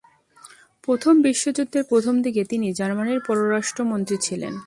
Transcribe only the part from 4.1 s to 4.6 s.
ছিলেন।